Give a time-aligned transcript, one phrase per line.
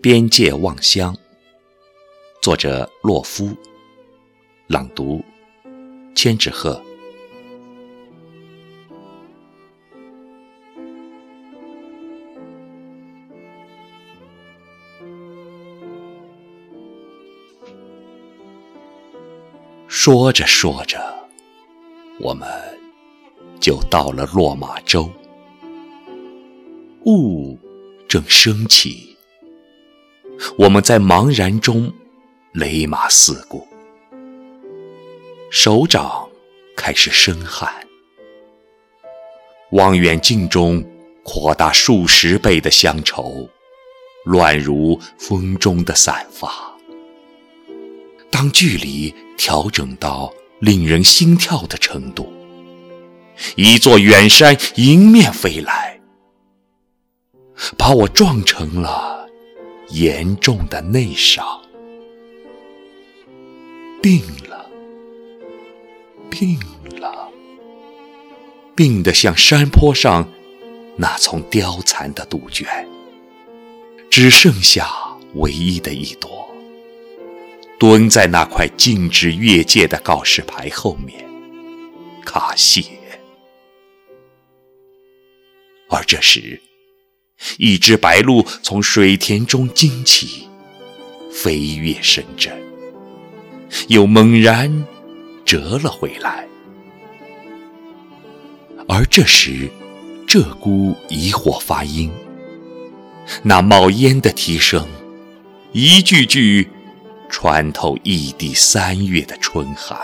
[0.00, 1.12] 边界望乡，
[2.40, 3.48] 作者洛夫，
[4.68, 5.20] 朗读
[6.14, 6.80] 千纸鹤。
[19.88, 21.28] 说着说着，
[22.20, 22.48] 我们
[23.60, 25.10] 就到了落马洲。
[27.04, 27.58] 雾
[28.08, 29.07] 正升起，
[30.56, 31.92] 我们在茫然中
[32.52, 33.66] 雷马四顾，
[35.50, 36.28] 手掌
[36.76, 37.72] 开始生汗。
[39.72, 40.84] 望远镜中
[41.22, 43.48] 扩大数十倍的乡愁，
[44.24, 46.50] 乱如风中的散发。
[48.30, 52.32] 当距离调整到令人心跳的程度，
[53.56, 56.00] 一座远山迎面飞来。
[57.76, 59.17] 把我撞成了
[59.90, 61.44] 严重的内伤，
[64.02, 64.70] 病了，
[66.30, 66.58] 病
[67.00, 67.30] 了，
[68.76, 70.28] 病得像山坡上
[70.96, 72.66] 那丛凋残的杜鹃，
[74.10, 74.86] 只剩下
[75.34, 76.48] 唯一的一朵，
[77.78, 81.24] 蹲在那块禁止越界的告示牌后面，
[82.24, 82.82] 卡谢。
[85.88, 86.60] 而这时。
[87.58, 90.48] 一只白鹭从水田中惊起，
[91.32, 92.52] 飞越深圳，
[93.88, 94.84] 又猛然
[95.44, 96.46] 折了回来。
[98.88, 99.68] 而这时，
[100.26, 102.10] 鹧鸪疑惑发音，
[103.42, 104.86] 那冒烟的啼声，
[105.72, 106.68] 一句句
[107.28, 109.98] 穿透异地三月的春寒。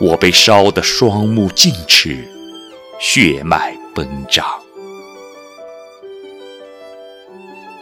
[0.00, 2.26] 我被烧得双目尽赤，
[2.98, 4.44] 血脉奔张。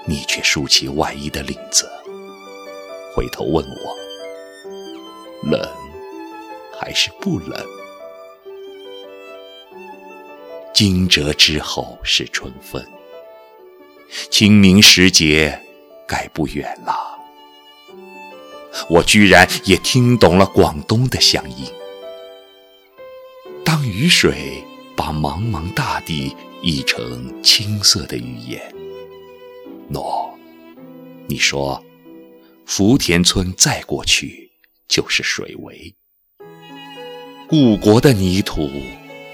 [0.06, 1.90] 你却竖起外衣的领子，
[3.14, 3.96] 回头问我：
[5.48, 5.66] 冷
[6.78, 7.66] 还是不冷？
[10.74, 12.84] 惊蛰之后是春分，
[14.30, 15.58] 清明时节
[16.06, 16.94] 该不远了。
[18.90, 21.72] 我居然也听懂了广东的乡音。
[23.64, 24.64] 当雨水
[24.96, 28.73] 把茫茫大地译成青色的语言。
[29.94, 30.28] 喏，
[31.28, 31.80] 你说，
[32.66, 34.50] 福田村再过去
[34.88, 35.94] 就是水围，
[37.46, 38.68] 故国的泥土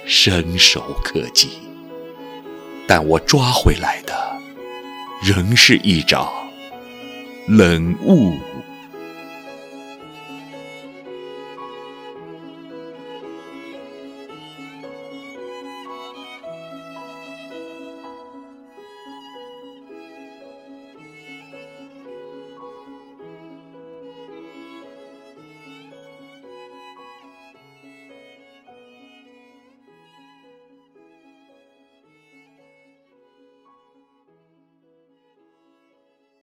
[0.05, 1.49] 伸手可及，
[2.87, 4.39] 但我抓回来的，
[5.23, 6.31] 仍是一掌
[7.49, 8.35] 冷雾。